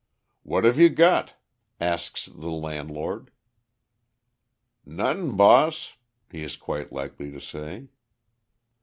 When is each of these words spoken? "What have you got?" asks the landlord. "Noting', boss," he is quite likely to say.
"What 0.41 0.63
have 0.63 0.79
you 0.79 0.89
got?" 0.89 1.35
asks 1.79 2.25
the 2.25 2.49
landlord. 2.49 3.29
"Noting', 4.83 5.35
boss," 5.37 5.93
he 6.31 6.41
is 6.41 6.55
quite 6.57 6.91
likely 6.91 7.29
to 7.29 7.39
say. 7.39 7.89